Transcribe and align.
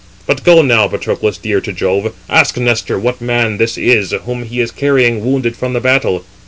But 0.25 0.43
go 0.43 0.63
now, 0.63 0.87
Patroclus, 0.87 1.37
dear 1.37 1.61
to 1.61 1.71
Jove, 1.71 2.15
ask 2.27 2.57
Nestor 2.57 2.97
what 2.97 3.21
man 3.21 3.57
this 3.57 3.77
is 3.77 4.11
whom 4.25 4.41
he 4.45 4.59
is 4.59 4.71
carrying 4.71 5.23
wounded 5.23 5.55
from 5.55 5.73
the 5.73 5.79
battle. 5.79 6.25